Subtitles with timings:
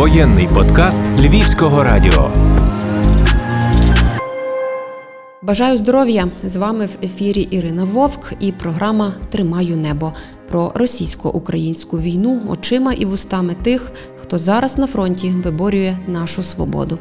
[0.00, 2.32] Воєнний подкаст Львівського радіо.
[5.42, 6.28] Бажаю здоров'я!
[6.44, 10.12] З вами в ефірі Ірина Вовк і програма Тримаю небо
[10.48, 16.98] про російсько-українську війну очима і вустами тих, хто зараз на фронті виборює нашу свободу.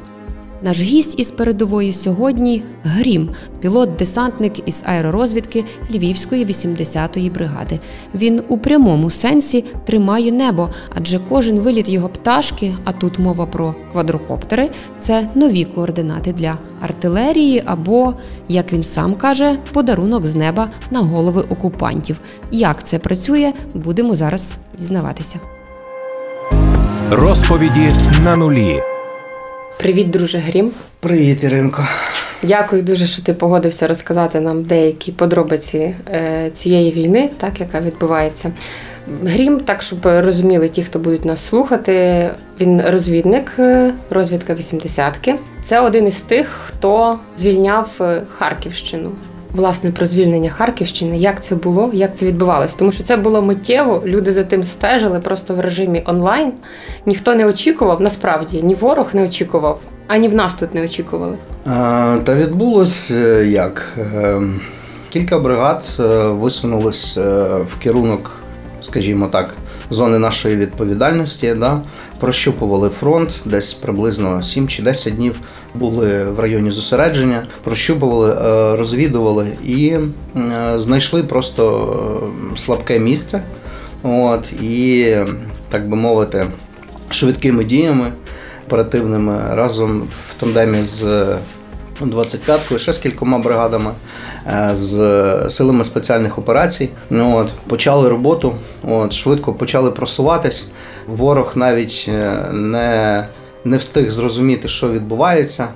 [0.62, 3.30] Наш гість із передової сьогодні Грім,
[3.62, 7.80] пілот-десантник із аеророзвідки Львівської 80-ї бригади.
[8.16, 13.76] Він у прямому сенсі тримає небо, адже кожен виліт його пташки, а тут мова про
[13.92, 18.14] квадрокоптери це нові координати для артилерії або,
[18.50, 22.18] як він сам каже, подарунок з неба на голови окупантів.
[22.52, 25.40] Як це працює, будемо зараз дізнаватися.
[27.12, 27.92] Розповіді
[28.24, 28.82] на нулі.
[29.80, 30.72] Привіт, друже Грім.
[31.00, 31.88] Привіт, Іринко.
[32.44, 38.52] Дякую дуже, що ти погодився розказати нам деякі подробиці е, цієї війни, так яка відбувається.
[39.24, 42.30] Грім, так щоб розуміли ті, хто будуть нас слухати.
[42.62, 45.36] Він розвідник, е, розвідка 80-ки.
[45.64, 49.12] Це один із тих, хто звільняв е, Харківщину.
[49.54, 54.04] Власне, про звільнення Харківщини, як це було, як це відбувалось, тому що це було миттєво.
[54.06, 56.54] Люди за тим стежили просто в режимі онлайн.
[57.06, 61.36] Ніхто не очікував, насправді ні ворог не очікував, ані в нас тут не очікували.
[61.66, 64.42] А, Та відбулось е, як е,
[65.10, 68.32] кілька бригад е, висунулись в керунок,
[68.82, 69.56] скажімо так,
[69.90, 71.54] зони нашої відповідальності.
[71.54, 71.82] Да?
[72.20, 75.40] Прощупували фронт, десь приблизно 7 чи 10 днів
[75.76, 80.10] були в районі зосередження, прощупували, е, розвідували і е,
[80.76, 82.24] знайшли просто
[82.54, 83.44] е, слабке місце.
[84.04, 85.16] От, І,
[85.70, 86.46] так би мовити,
[87.10, 88.12] швидкими діями
[88.68, 91.26] оперативними разом в тандемі з
[92.06, 93.92] 25-кою, ще з кількома бригадами.
[94.48, 96.90] Е, з силами спеціальних операцій.
[97.10, 100.72] Ну, от, Почали роботу, от, швидко почали просуватись.
[101.08, 103.28] Ворог навіть е, не
[103.66, 105.68] не встиг зрозуміти, що відбувається.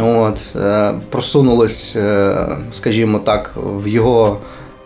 [0.00, 1.96] От, е, Просунулись,
[2.70, 4.38] скажімо так, в його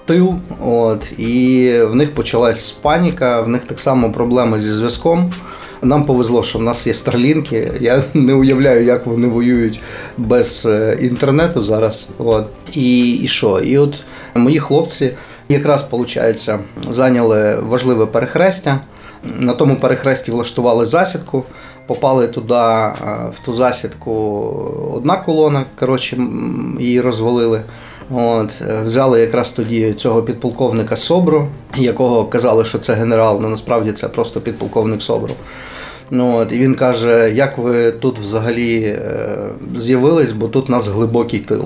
[0.04, 0.34] тил.
[0.64, 5.32] От, І в них почалась паніка, в них так само проблеми зі зв'язком.
[5.82, 7.72] Нам повезло, що в нас є старлінки.
[7.80, 9.80] Я не уявляю, як вони воюють
[10.16, 12.10] без е, інтернету зараз.
[12.18, 12.46] От.
[12.72, 13.60] І і що?
[13.60, 14.04] І от
[14.34, 15.12] мої хлопці
[15.48, 16.50] якраз виходить,
[16.88, 18.80] зайняли важливе перехрестя.
[19.38, 21.44] На тому перехресті влаштували засідку.
[21.86, 22.94] Попали туди, е,
[23.34, 24.12] в ту засідку
[24.94, 26.18] одна колона, коротше,
[26.80, 27.62] її розвалили.
[28.10, 33.92] От, е, Взяли якраз тоді цього підполковника Собру, якого казали, що це генерал, але насправді
[33.92, 35.34] це просто підполковник Собру.
[36.10, 39.36] Ну, от, І він каже, як ви тут взагалі е,
[39.76, 41.64] з'явились, бо тут у нас глибокий тил.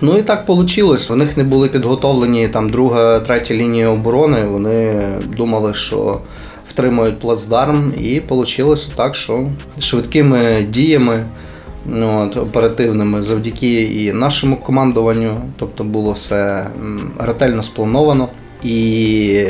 [0.00, 0.96] Ну і так вийшло.
[1.08, 4.44] В них не були підготовлені там друга, третя лінія оборони.
[4.44, 4.94] Вони
[5.36, 6.20] думали, що
[6.68, 9.46] втримають плацдарм, і вийшло так, що
[9.78, 11.24] швидкими діями ну,
[11.94, 16.66] от, оперативними завдяки і нашому командуванню, тобто було все
[17.18, 18.28] ретельно сплановано.
[18.62, 19.44] І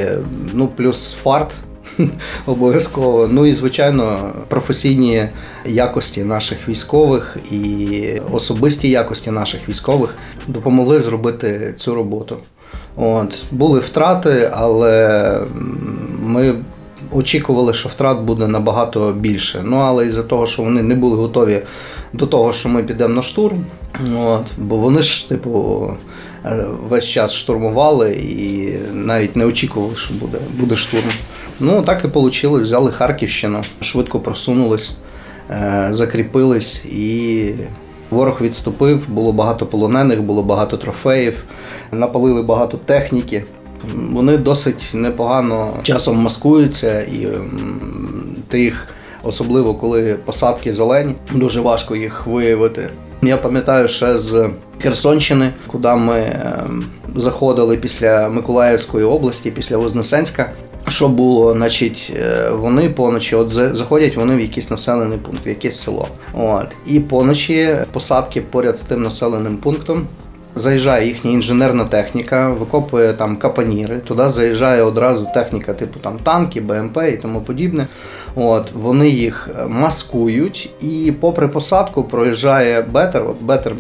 [0.53, 1.55] ну, плюс фарт
[2.47, 3.29] обов'язково.
[3.33, 5.29] Ну і звичайно, професійні
[5.67, 10.15] якості наших військових і особисті якості наших військових
[10.47, 12.37] допомогли зробити цю роботу.
[12.97, 15.35] От були втрати, але
[16.23, 16.55] ми.
[17.13, 19.63] Очікували, що втрат буде набагато більше.
[19.65, 21.63] Ну але із-за того, що вони не були готові
[22.13, 23.65] до того, що ми підемо на штурм,
[24.17, 25.87] от, бо вони ж, типу,
[26.45, 31.11] е, весь час штурмували і навіть не очікували, що буде, буде штурм.
[31.61, 32.61] Ну, так і вийшло.
[32.61, 34.97] Взяли Харківщину, швидко просунулись,
[35.51, 37.51] е, закріпились, і
[38.11, 39.09] ворог відступив.
[39.09, 41.45] Було багато полонених, було багато трофеїв,
[41.93, 43.45] напалили багато техніки.
[43.95, 47.29] Вони досить непогано часом маскуються, і
[48.49, 48.89] ти їх,
[49.29, 52.89] особливо коли посадки зелені, дуже важко їх виявити.
[53.23, 54.51] Я пам'ятаю ще з
[54.83, 56.85] Херсонщини, куди ми ем,
[57.15, 60.51] заходили після Миколаївської області, після Вознесенська.
[60.89, 65.81] Що було, значить, е, вони поночі от заходять вони в якийсь населений пункт, в якесь
[65.81, 66.09] село.
[66.35, 70.07] От і поночі посадки поряд з тим населеним пунктом.
[70.59, 73.99] Заїжджає їхня інженерна техніка, викопує там капаніри.
[73.99, 77.87] Туди заїжджає одразу техніка, типу там танки, БМП і тому подібне.
[78.35, 83.23] От Вони їх маскують, і попри посадку проїжджає бетер.
[83.25, 83.73] От Бетер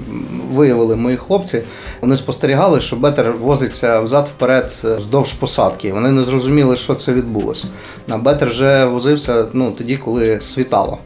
[0.52, 1.62] виявили мої хлопці.
[2.00, 5.92] Вони спостерігали, що бетер возиться взад-вперед вздовж посадки.
[5.92, 7.66] Вони не зрозуміли, що це відбулося.
[8.06, 10.98] На бетер вже возився ну, тоді, коли світало.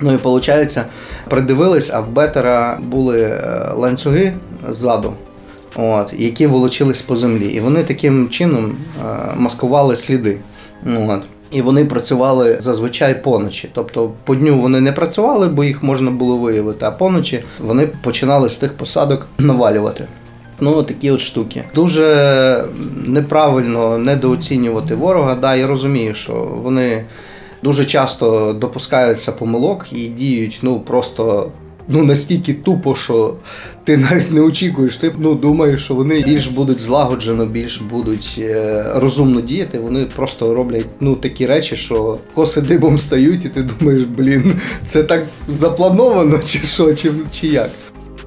[0.00, 0.78] Ну і виходить,
[1.28, 4.32] придивились, а в бетера були е, ланцюги
[4.68, 5.12] ззаду,
[5.76, 7.46] от, які волочились по землі.
[7.46, 10.38] І вони таким чином е, маскували сліди.
[10.84, 11.22] Ну, от.
[11.50, 13.68] І вони працювали зазвичай поночі.
[13.72, 18.48] Тобто по дню вони не працювали, бо їх можна було виявити, а поночі вони починали
[18.48, 20.04] з тих посадок навалювати.
[20.60, 21.64] Ну, такі от штуки.
[21.74, 22.64] Дуже
[23.06, 25.34] неправильно недооцінювати ворога.
[25.34, 27.04] Да, я розумію, що вони
[27.62, 31.52] дуже часто допускаються помилок і діють ну просто
[31.88, 33.34] ну настільки тупо, що
[33.84, 34.96] ти навіть не очікуєш.
[34.96, 39.78] Ти ну думаєш, що вони більш будуть злагоджено, більш будуть е, розумно діяти.
[39.78, 45.02] Вони просто роблять ну такі речі, що коси дибом стають, і ти думаєш, блін, це
[45.02, 47.70] так заплановано, чи що, чи, чи як.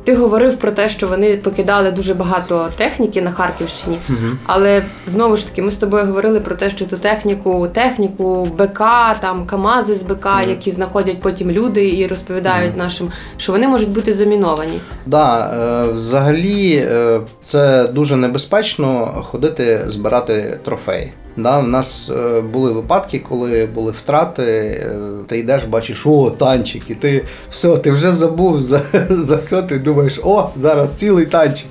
[0.04, 4.00] Ти говорив про те, що вони покидали дуже багато техніки на Харківщині,
[4.46, 8.80] але знову ж таки, ми з тобою говорили про те, що ту техніку, техніку, БК,
[9.20, 10.50] там КАМАЗи з БК, Мгм.
[10.50, 14.82] які знаходять потім люди і розповідають нашим, що вони можуть бути заміновані.
[15.06, 15.52] Да,
[15.88, 21.14] е, взагалі е, це дуже небезпечно ходити збирати трофеї.
[21.38, 24.90] Да, в нас е, були випадки, коли були втрати, е,
[25.28, 29.80] ти йдеш, бачиш, о, танчик, і ти все, ти вже забув за, за все, ти
[29.80, 31.68] думаєш, о, зараз цілий танчик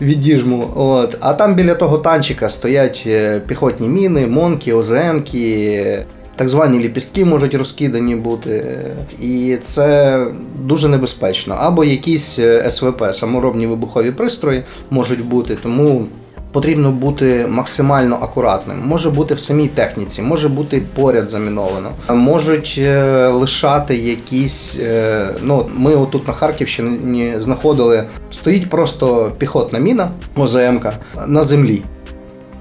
[0.00, 0.70] відіжму.
[0.76, 1.16] От.
[1.20, 6.04] А там біля того танчика стоять е, піхотні міни, монки, оземки.
[6.36, 8.80] Так звані ліпістки можуть розкидані бути,
[9.22, 10.18] і це
[10.62, 11.56] дуже небезпечно.
[11.58, 16.06] Або якісь СВП, саморобні вибухові пристрої можуть бути, тому
[16.52, 18.82] потрібно бути максимально акуратним.
[18.86, 24.76] Може бути в самій техніці, може бути поряд заміновано, можуть е, лишати якісь.
[24.80, 30.92] е, Ну, ми отут на Харківщині знаходили, стоїть просто піхотна міна, ОЗМка
[31.26, 31.82] на землі.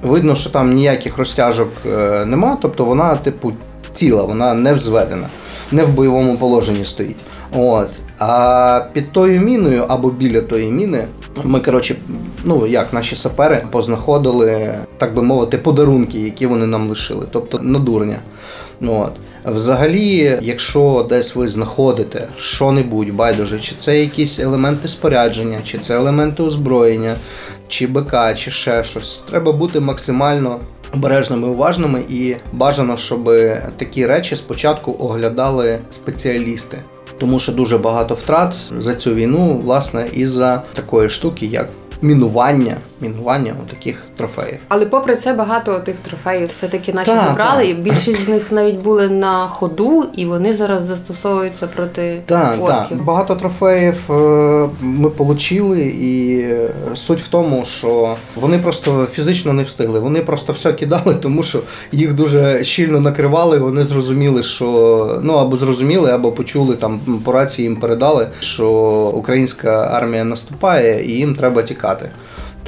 [0.04, 3.54] Видно, що там ніяких розтяжок е, нема, тобто вона, типу,
[3.94, 5.28] ціла, вона не взведена,
[5.72, 7.18] не в бойовому положенні стоїть.
[7.56, 7.90] От.
[8.20, 11.08] А під тою міною або біля тої міни
[11.44, 11.96] ми, коротше,
[12.44, 17.80] ну як наші сапери познаходили, так би мовити, подарунки, які вони нам лишили, тобто на
[17.80, 18.20] дурня.
[18.80, 19.14] Ну, от.
[19.56, 26.44] Взагалі, якщо десь ви знаходите що-небудь, байдуже, чи це якісь елементи спорядження, чи це елементи
[26.44, 27.16] озброєння,
[27.68, 30.60] чи БК, чи ще щось, треба бути максимально
[30.94, 33.32] обережними, уважними і бажано, щоб
[33.78, 36.78] такі речі спочатку оглядали спеціалісти.
[37.20, 41.70] Тому що дуже багато втрат за цю війну, власне, і за такої штуки, як
[42.02, 44.58] мінування, мінування таких трофеїв.
[44.68, 47.70] Але попри це багато тих трофеїв все-таки наші Так, забрали, так.
[47.70, 53.04] і більшість з них навіть були на ходу, і вони зараз застосовуються проти Так, так.
[53.04, 59.64] Багато трофеїв е, ми отримали, і е, суть в тому, що вони просто фізично не
[59.64, 60.00] встигли.
[60.00, 61.60] Вони просто все кидали, тому що
[61.92, 63.58] їх дуже щільно накривали.
[63.58, 68.70] Вони зрозуміли, що ну або зрозуміли, або почули там по рації їм передали, що
[69.16, 72.10] українська армія наступає і їм треба тікати.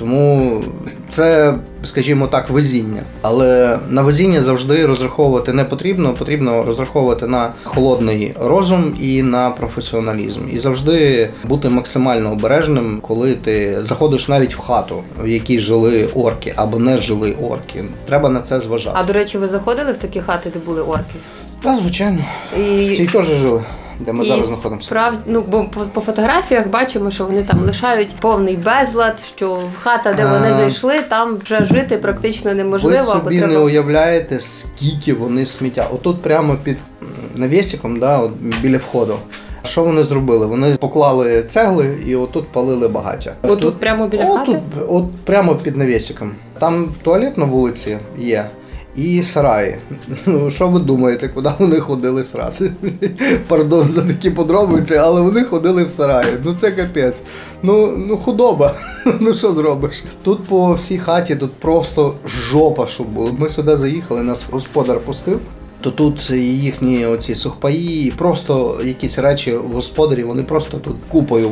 [0.01, 0.63] Тому
[1.11, 1.53] це,
[1.83, 3.03] скажімо так, везіння.
[3.21, 6.13] Але на везіння завжди розраховувати не потрібно.
[6.13, 10.39] Потрібно розраховувати на холодний розум і на професіоналізм.
[10.53, 16.53] І завжди бути максимально обережним, коли ти заходиш навіть в хату, в якій жили орки
[16.55, 17.85] або не жили орки.
[18.05, 18.97] Треба на це зважати.
[18.99, 21.15] А до речі, ви заходили в такі хати, де були орки?
[21.63, 22.25] Так, звичайно.
[22.59, 22.95] І...
[22.95, 23.63] Ці теж жили,
[24.05, 24.85] де ми І зараз знаходимося.
[24.87, 29.83] Справді, ну бо по, по фотографіях бачимо, що вони там лишають повний безлад, що в
[29.83, 35.45] хата, де вони зайшли, там вже жити практично неможливо, Ви собі не уявляєте, скільки вони
[35.45, 35.87] сміття.
[35.93, 39.15] Отут прямо під м, навісиком, да, от біля входу.
[39.63, 40.45] Що вони зробили?
[40.45, 43.33] Вони поклали цегли і отут палили багаття.
[43.41, 44.51] Отут прямо біля О, хати?
[44.51, 44.59] тут,
[44.89, 46.31] от прямо під навісиком.
[46.59, 48.49] Там туалет на вулиці є.
[48.95, 49.75] І сараї.
[50.25, 52.73] Ну, що ви думаєте, куди вони ходили срати?
[53.47, 56.33] Пардон за такі подробиці, але вони ходили в сараї.
[56.43, 57.21] Ну це капець.
[57.63, 58.75] Ну, ну худоба.
[59.19, 60.03] Ну що зробиш?
[60.23, 63.35] Тут по всій хаті тут просто жопа, щоб було.
[63.37, 65.39] Ми сюди заїхали, нас господар пустив.
[65.81, 71.51] То тут їхні оці сухпаї, просто якісь речі в господарі, вони просто тут купою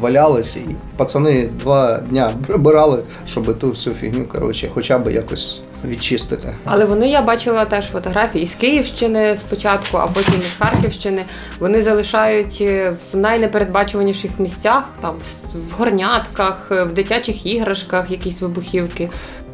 [0.00, 0.60] валялися.
[0.60, 6.54] І пацани два дня прибирали, щоб ту всю фігню, коротше, хоча б якось відчистити.
[6.64, 11.24] Але вони я бачила теж фотографії з Київщини спочатку, а потім із Харківщини.
[11.58, 15.14] Вони залишають е, в найнепередбачуваніших місцях, там
[15.54, 19.10] в- горнятках, е, в дитячих іграшках, якісь вибухівки.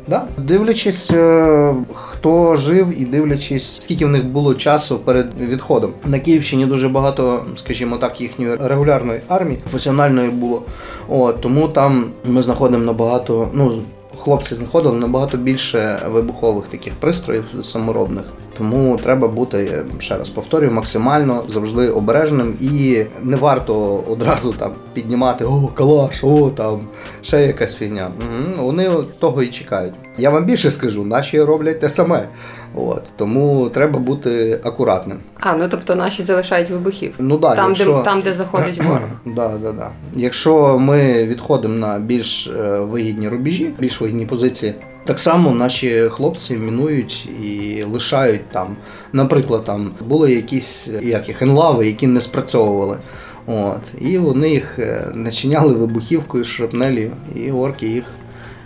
[0.08, 0.24] Да?
[0.38, 5.92] Дивлячись, е, хто жив і дивлячись, скільки в них було часу перед відходом.
[6.04, 10.62] На Київщині дуже багато, скажімо так, їхньої регулярної армії, професіональної було.
[11.08, 13.82] От, тому там ми знаходимо набагато, ну,
[14.22, 18.24] хлопці знаходили набагато більше вибухових таких пристроїв саморобних.
[18.58, 25.44] Тому треба бути, ще раз повторюю, максимально завжди обережним і не варто одразу там піднімати
[25.44, 26.80] о, калаш, о, там
[27.22, 28.08] ще якась фігня.
[28.20, 28.90] Мгм, Вони
[29.20, 29.94] того і чекають.
[30.18, 32.28] Я вам більше скажу, наші роблять те саме.
[32.74, 35.18] От, тому треба бути акуратним.
[35.40, 37.14] А, ну тобто наші залишають вибухів.
[37.18, 37.96] Ну да, там, якщо...
[37.96, 39.08] де, там, де заходить ворог.
[39.24, 39.90] Да, да, да.
[40.14, 46.56] Якщо ми відходимо на більш е, вигідні рубежі, більш вигідні позиції, так само наші хлопці
[46.56, 48.76] мінують і лишають там.
[49.12, 52.98] Наприклад, там були якісь як їх, енлави, які не спрацьовували.
[53.46, 58.04] От, і вони їх е, начиняли вибухівкою, шрапнелію, і орки їх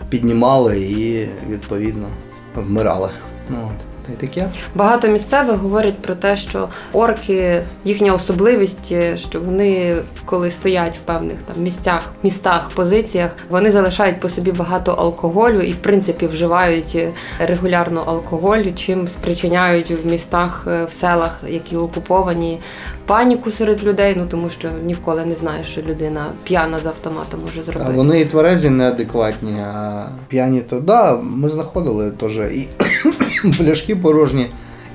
[0.08, 2.08] піднімали і відповідно
[2.54, 3.10] вмирали.
[3.50, 3.95] От.
[4.06, 4.48] Та й таке.
[4.74, 11.00] Багато місцевих говорять про те, що орки, їхня особливість, е, що вони, коли стоять в
[11.00, 16.92] певних там місцях, містах, позиціях, вони залишають по собі багато алкоголю і, в принципі, вживають
[16.94, 22.60] е, регулярно алкоголь, чим спричиняють в містах, е, в селах, які окуповані,
[23.06, 24.14] паніку серед людей.
[24.18, 27.92] Ну тому що ніколи не знаєш, що людина п'яна з автоматом може А зробити.
[27.92, 32.68] вони і тверезі неадекватні, а п'яні то да, ми знаходили теж і
[33.58, 34.46] пляшки порожні,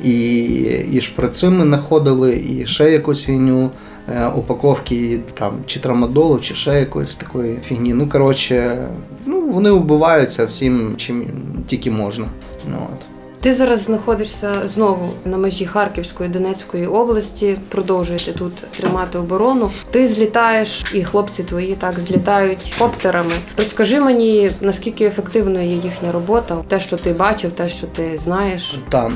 [0.03, 0.43] і,
[0.91, 3.69] і шприци ми знаходили, і ще якусь фігню,
[4.09, 7.93] е, упаковки там, чи трамадолу, чи ще якоїсь такої фігні.
[7.93, 8.87] Ну, коротше,
[9.25, 11.25] ну, вони вбиваються всім, чим
[11.67, 12.25] тільки можна.
[12.71, 13.10] Ну, от.
[13.41, 17.57] Ти зараз знаходишся знову на межі Харківської Донецької області.
[17.69, 19.71] Продовжуєте тут тримати оборону.
[19.91, 23.33] Ти злітаєш, і хлопці твої так злітають коптерами.
[23.57, 28.79] Розкажи мені, наскільки ефективною є їхня робота, те, що ти бачив, те, що ти знаєш.
[28.89, 29.11] Так,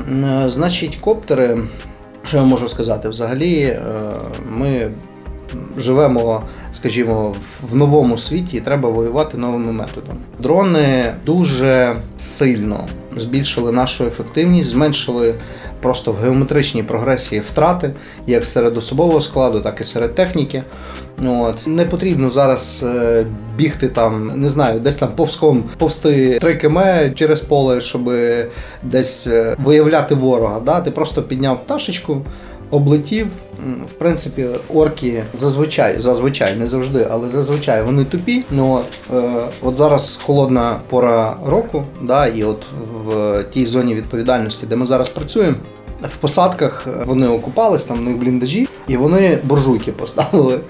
[0.46, 1.58] значить, коптери,
[2.24, 3.08] що я можу сказати?
[3.08, 3.82] Взагалі, е,
[4.50, 4.90] ми
[5.78, 10.18] живемо, скажімо, в новому світі і треба воювати новими методами.
[10.38, 12.84] Дрони дуже сильно
[13.16, 15.34] збільшили нашу ефективність, зменшили
[15.80, 17.92] просто в геометричній прогресії втрати,
[18.26, 20.62] як серед особового складу, так і серед техніки.
[21.24, 21.66] От.
[21.66, 23.26] Не потрібно зараз е,
[23.56, 26.78] бігти там, не знаю, десь там повзком повсти 3 км
[27.14, 28.10] через поле, щоб
[28.82, 30.60] десь е, виявляти ворога.
[30.60, 30.80] Да?
[30.80, 32.22] Ти просто підняв пташечку,
[32.70, 33.26] облетів.
[33.88, 38.44] В принципі, орки зазвичай, зазвичай, не завжди, але зазвичай вони тупі.
[38.50, 42.66] Ну, от, е, от зараз холодна пора року, да, і от
[43.04, 45.56] в тій зоні відповідальності, де ми зараз працюємо.
[46.02, 50.60] В посадках вони окупались, там в них бліндажі, і вони буржуйки поставили.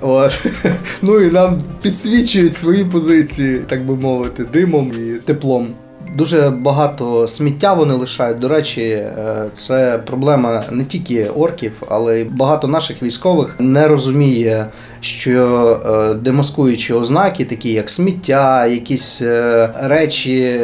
[0.00, 0.46] От.
[1.02, 5.68] Ну і нам підсвічують свої позиції, так би мовити, димом і теплом.
[6.16, 8.38] Дуже багато сміття вони лишають.
[8.38, 14.66] До речі, е, це проблема не тільки орків, але й багато наших військових не розуміє,
[15.00, 20.60] що е, демаскуючі ознаки, такі як сміття, якісь е, речі,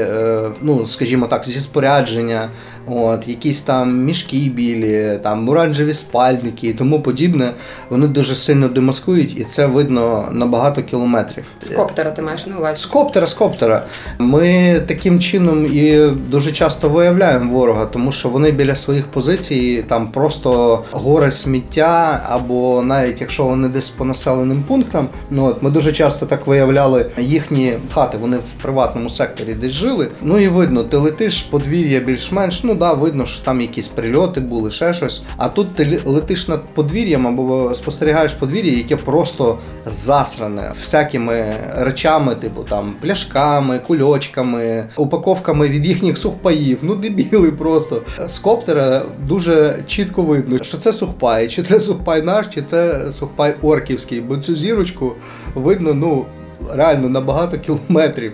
[0.62, 2.48] ну скажімо так, зі спорядження.
[2.86, 7.50] От, якісь там мішки білі, там оранжеві спальники і тому подібне,
[7.90, 11.44] вони дуже сильно демаскують, і це видно на багато кілометрів.
[11.60, 12.82] З коптера ти маєш на увазі.
[12.82, 13.82] З коптера, з коптера.
[14.18, 20.06] Ми таким чином і дуже часто виявляємо ворога, тому що вони біля своїх позицій там
[20.06, 25.92] просто гори сміття, або навіть якщо вони десь по населеним пунктам, ну от ми дуже
[25.92, 30.08] часто так виявляли їхні хати, вони в приватному секторі десь жили.
[30.22, 34.70] Ну і видно, ти летиш подвір'я більш-менш, ну да, видно, що там якісь прильоти були,
[34.70, 35.24] ще щось.
[35.36, 42.62] А тут ти летиш над подвір'ям або спостерігаєш подвір'я, яке просто засране всякими речами, типу
[42.62, 46.78] там пляшками, кульочками, упаковками від їхніх сухпаїв.
[46.82, 48.02] Ну дебіли просто.
[48.26, 53.54] З коптера дуже чітко видно, що це сухпай, чи це сухпай наш, чи це сухпай
[53.62, 55.12] орківський, бо цю зірочку
[55.54, 56.26] видно, ну
[56.74, 58.32] реально на багато кілометрів.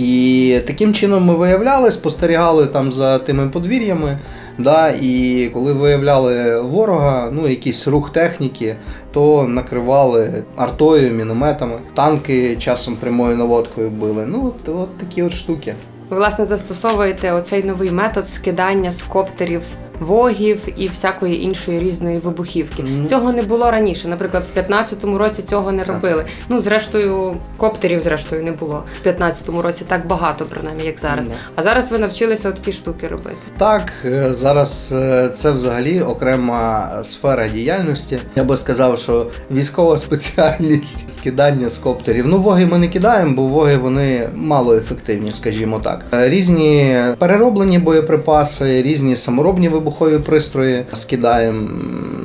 [0.00, 4.18] І таким чином ми виявляли, спостерігали там за тими подвір'ями.
[4.58, 8.76] Да, і коли виявляли ворога, ну якийсь рух техніки,
[9.12, 14.26] то накривали артою, мінометами, танки часом прямою наводкою били.
[14.26, 15.74] Ну от, от такі от штуки.
[16.10, 19.62] Ви власне застосовуєте оцей новий метод скидання з коптерів
[20.00, 22.82] вогів і всякої іншої різної вибухівки.
[22.82, 23.06] Мгм.
[23.08, 24.08] Цього не було раніше.
[24.08, 26.24] Наприклад, в 15-му році цього не робили.
[26.48, 31.26] Ну, зрештою, коптерів, зрештою, не було в 15-му році так багато, принаймні, як зараз.
[31.28, 31.34] Да.
[31.54, 33.36] А зараз ви навчилися такі штуки робити.
[33.58, 38.18] Так, е, зараз е, це взагалі окрема сфера діяльності.
[38.36, 42.26] Я би сказав, що військова спеціальність скидання з коптерів.
[42.26, 46.04] Ну, воги ми не кидаємо, бо воги вони мало ефективні, скажімо так.
[46.12, 51.68] Е, Різні перероблені боєприпаси, різні саморобні вибухові пристрої скидаємо.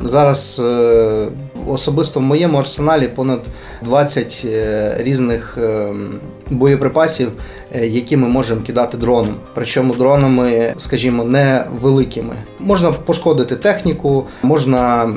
[0.03, 1.27] Зараз е,
[1.67, 3.39] особисто в моєму арсеналі понад
[3.81, 5.93] 20 е, різних е,
[6.49, 7.31] боєприпасів,
[7.75, 9.35] е, які ми можемо кидати дроном.
[9.53, 12.35] Причому дронами, скажімо, не великими.
[12.59, 15.13] Можна пошкодити техніку, можна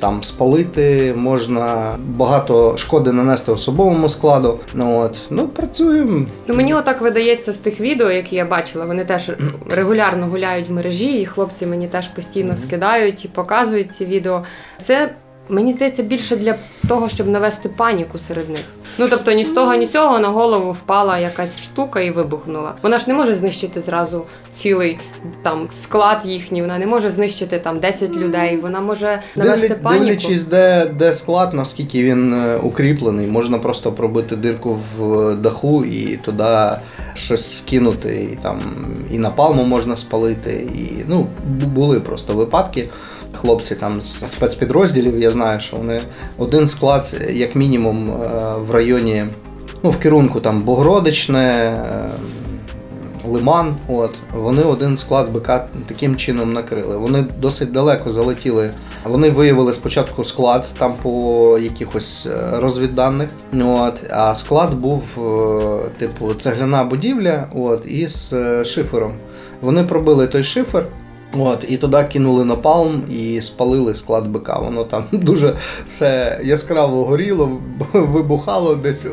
[0.00, 4.58] там спалити, можна багато шкоди нанести особовому складу.
[4.74, 6.26] Ну от ну працюємо.
[6.46, 8.86] Ну мені отак видається з тих відео, які я бачила.
[8.86, 9.30] Вони теж
[9.68, 14.42] регулярно гуляють в мережі, і хлопці мені теж постійно скидають і показують ці відео.
[14.80, 15.10] Це
[15.48, 16.54] мені здається більше для
[16.88, 18.64] того, щоб навести паніку серед них.
[18.98, 22.74] Ну тобто ні з того, ні з цього на голову впала якась штука і вибухнула.
[22.82, 24.98] Вона ж не може знищити зразу цілий
[25.42, 26.62] там склад їхній.
[26.62, 28.56] Вона не може знищити там 10 людей.
[28.56, 30.04] Вона може навести Дивлі- паніку.
[30.04, 36.16] Дивлячись, де, де склад, наскільки він е, укріплений, можна просто пробити дирку в даху і
[36.16, 36.68] туди
[37.14, 38.28] щось скинути.
[38.32, 38.60] І там
[39.10, 40.50] і напалму можна спалити.
[40.74, 41.26] І ну,
[41.66, 42.88] були просто випадки.
[43.34, 46.00] Хлопці там з спецпідрозділів, я знаю, що вони
[46.38, 48.14] один склад, як мінімум, е,
[48.66, 49.24] в районі,
[49.82, 52.10] ну, в керунку там Богородичне, е,
[53.28, 53.76] Лиман.
[53.88, 55.46] От вони один склад БК
[55.86, 56.96] таким чином накрили.
[56.96, 58.70] Вони досить далеко залетіли.
[59.04, 63.28] Вони виявили спочатку склад там по якихось е, розвідданих.
[63.64, 65.02] От, а склад був
[65.98, 68.34] типу цегляна будівля, от, із
[68.64, 69.12] шифером.
[69.60, 70.86] Вони пробили той шифер.
[71.38, 74.60] От, і туди кинули напалм і спалили склад БК.
[74.60, 75.56] Воно там дуже
[75.88, 77.50] все яскраво горіло,
[77.92, 79.08] вибухало десь е,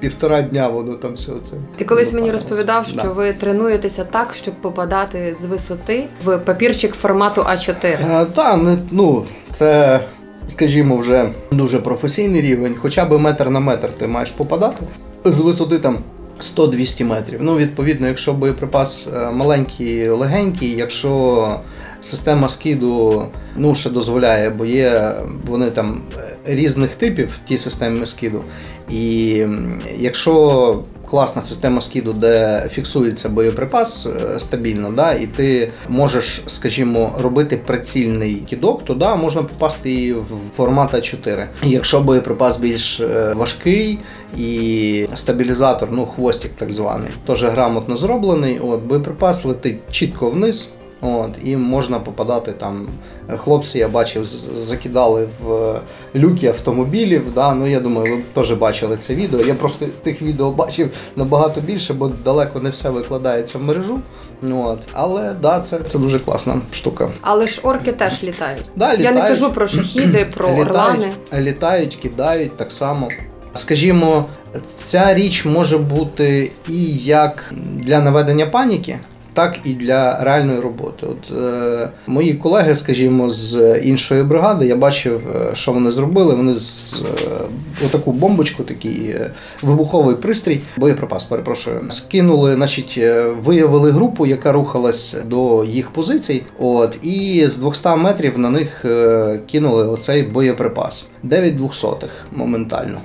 [0.00, 0.68] півтора дня.
[0.68, 1.56] Воно там все це.
[1.76, 3.08] Ти колись мені розповідав, що Да.
[3.08, 7.84] ви тренуєтеся так, щоб попадати з висоти в папірчик формату А4.
[7.84, 10.00] Е, Та, не- ну, це,
[10.46, 12.74] скажімо, вже дуже професійний рівень.
[12.80, 14.84] Хоча б метр на метр ти маєш попадати
[15.24, 15.98] з висоти там
[16.40, 17.38] 100-200 метрів.
[17.42, 21.60] Ну, відповідно, якщо боєприпас е, маленький, легенький, якщо
[22.00, 23.26] система скиду
[23.56, 25.12] ну, ще дозволяє, бо є
[25.46, 28.44] вони там е, різних типів, ті системи скиду.
[28.90, 29.46] І
[29.98, 30.82] якщо
[31.14, 38.34] класна система скиду, де фіксується боєприпас е, стабільно, да, і ти можеш, скажімо, робити прицільний
[38.50, 41.46] кидок, то да, можна попасти і в формат А4.
[41.62, 43.98] Якщо боєприпас більш е, важкий
[44.38, 50.76] і стабілізатор, ну хвостик так званий, теж грамотно зроблений, от боєприпас летить чітко вниз.
[51.06, 52.88] От, і можна попадати там.
[53.36, 55.80] Хлопці, я бачив, закидали в
[56.14, 57.34] люки автомобілів.
[57.34, 57.54] Да?
[57.54, 59.40] Ну, я думаю, ви теж бачили це відео.
[59.40, 64.00] Я просто тих відео бачив набагато більше, бо далеко не все викладається в мережу.
[64.52, 64.78] От.
[64.92, 67.10] Але да, це, це дуже класна штука.
[67.20, 68.64] Але ж орки теж літають.
[68.76, 71.06] Да, Я не кажу про шахіди, про орлани.
[71.06, 73.08] Літають, літають, кидають так само.
[73.54, 74.26] Скажімо,
[74.76, 78.98] ця річ може бути і як для наведення паніки,
[79.34, 81.06] так і для реальної роботи.
[81.06, 86.34] От е, мої колеги, скажімо, з іншої бригади, я бачив, е, що вони зробили.
[86.34, 89.30] Вони з е, отаку бомбочку, такий е,
[89.62, 96.42] вибуховий пристрій, боєприпас, перепрошую, скинули, значить, е, виявили групу, яка рухалась до їх позицій.
[96.58, 101.10] От, і з 200 метрів на них е, кинули оцей боєприпас.
[101.22, 102.98] 9 двохсотих моментально.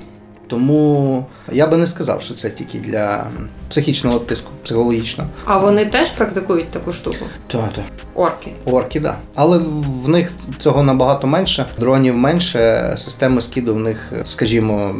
[0.49, 3.27] Тому я би не сказав, що це тільки для
[3.69, 5.29] психічного тиску, психологічного.
[5.45, 7.25] А вони теж практикують таку штуку.
[7.47, 7.69] Так,
[8.15, 8.51] Орки.
[8.65, 9.15] Орки, да.
[9.35, 14.95] Але в- в них цього набагато менше, дронів менше, системи скиду в них, скажімо,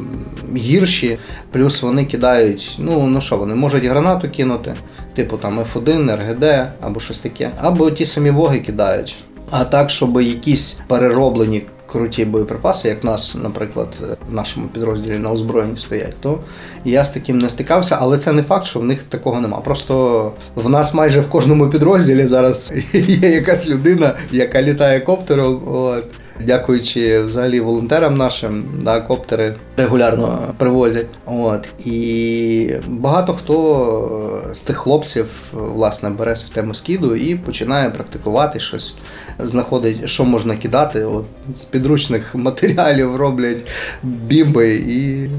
[0.56, 1.20] гірші.
[1.52, 4.74] Плюс вони кидають, ну ну що, вони можуть гранату кинути,
[5.16, 6.44] типу там F1, РГД
[6.82, 9.16] або щось таке, або ті самі воги кидають.
[9.52, 13.88] А так, щоб якісь перероблені круті боєприпаси, як нас, наприклад,
[14.32, 16.40] в нашому підрозділі на озброєнні стоять, то
[16.86, 19.58] я з таким не стикався, але це не факт, що в них такого нема.
[19.58, 25.62] Просто в нас майже в кожному підрозділі зараз є якась людина, яка літає коптером.
[25.68, 26.06] От.
[26.46, 31.08] Дякуючи взагалі волонтерам нашим, да, коптери регулярно привозять.
[31.26, 31.68] От.
[31.86, 38.98] І багато хто з тих хлопців власне бере систему скиду і починає практикувати щось,
[39.40, 41.04] знаходить, що можна кидати.
[41.04, 41.26] От,
[41.58, 43.68] з підручних матеріалів роблять
[44.04, 45.30] бімби і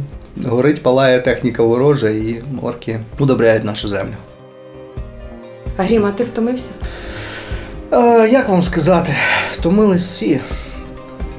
[0.48, 4.14] горить, палає техніка ворожа, і орки удобряють нашу землю.
[5.76, 6.70] А Гріма, ти втомився?
[7.92, 9.14] Е, як вам сказати,
[9.52, 10.40] втомились всі.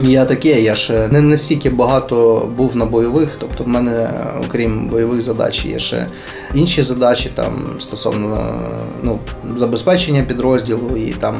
[0.04, 4.10] Я таке, я ще не настільки багато був на бойових, тобто в мене,
[4.46, 6.06] окрім бойових задач, є ще
[6.54, 8.60] інші задачі там стосовно
[9.04, 9.20] ну,
[9.56, 11.36] забезпечення підрозділу і там.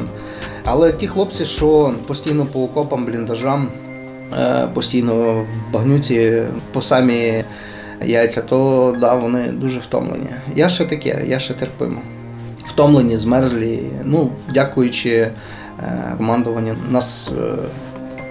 [0.64, 3.68] Але ті хлопці, що постійно по окопам, бліндажам,
[4.38, 7.44] е, постійно в багнюці по самі
[8.04, 10.28] яйця, то да, вони дуже втомлені.
[10.56, 12.00] Я ще таке, я ще терпимо.
[12.66, 13.82] Втомлені, змерзлі.
[14.04, 15.32] Ну, дякуючи е,
[16.16, 17.54] командуванню, нас е,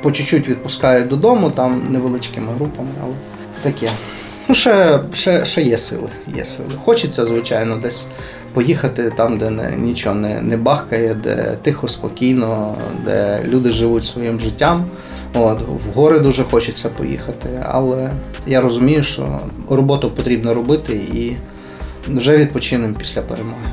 [0.02, 3.14] по чуть-чуть відпускають додому, там невеличкими групами, але
[3.64, 3.90] таке.
[4.48, 6.70] Ну, ще, ще, ще є сили, є сили.
[6.86, 8.08] Хочеться, звичайно, десь
[8.54, 14.40] поїхати там, де не, нічого не, не бахкає, де тихо, спокійно, де люди живуть своїм
[14.40, 14.86] життям.
[15.34, 18.12] От, в гори дуже хочеться поїхати, але
[18.48, 21.38] я розумію, що роботу потрібно робити і
[22.08, 23.66] вже відпочинемо після перемоги.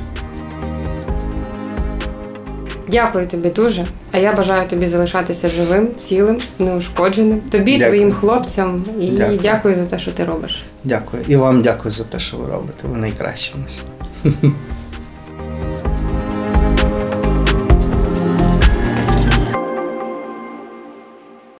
[2.91, 3.85] Дякую тобі дуже.
[4.11, 7.39] А я бажаю тобі залишатися живим, цілим, неушкодженим.
[7.39, 7.87] Тобі, Дякую.
[7.89, 9.39] твоїм хлопцям, і Дякую.
[9.43, 10.63] дякую за те, що ти робиш.
[10.83, 11.23] Дякую.
[11.27, 12.83] І вам дякую за те, що ви робите.
[12.83, 13.83] Ви найкращі в нас.